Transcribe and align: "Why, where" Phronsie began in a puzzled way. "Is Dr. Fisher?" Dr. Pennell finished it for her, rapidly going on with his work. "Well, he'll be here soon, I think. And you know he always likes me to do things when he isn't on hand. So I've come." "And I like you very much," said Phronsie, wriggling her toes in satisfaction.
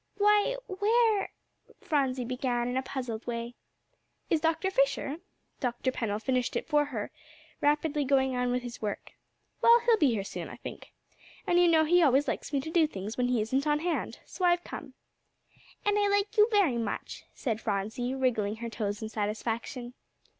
"Why, 0.17 0.55
where" 0.65 1.29
Phronsie 1.87 2.25
began 2.25 2.67
in 2.67 2.75
a 2.75 2.81
puzzled 2.81 3.27
way. 3.27 3.53
"Is 4.31 4.41
Dr. 4.41 4.71
Fisher?" 4.71 5.17
Dr. 5.59 5.91
Pennell 5.91 6.17
finished 6.17 6.55
it 6.55 6.67
for 6.67 6.85
her, 6.85 7.11
rapidly 7.61 8.03
going 8.03 8.35
on 8.35 8.49
with 8.49 8.63
his 8.63 8.81
work. 8.81 9.11
"Well, 9.61 9.79
he'll 9.85 9.97
be 9.97 10.07
here 10.07 10.23
soon, 10.23 10.49
I 10.49 10.55
think. 10.55 10.91
And 11.45 11.59
you 11.59 11.67
know 11.67 11.85
he 11.85 12.01
always 12.01 12.27
likes 12.27 12.51
me 12.51 12.59
to 12.61 12.71
do 12.71 12.87
things 12.87 13.15
when 13.15 13.27
he 13.27 13.41
isn't 13.41 13.67
on 13.67 13.77
hand. 13.81 14.17
So 14.25 14.43
I've 14.43 14.63
come." 14.63 14.95
"And 15.85 15.99
I 15.99 16.07
like 16.07 16.35
you 16.35 16.47
very 16.49 16.79
much," 16.79 17.25
said 17.35 17.61
Phronsie, 17.61 18.15
wriggling 18.15 18.55
her 18.55 18.71
toes 18.71 19.03
in 19.03 19.09
satisfaction. 19.09 19.93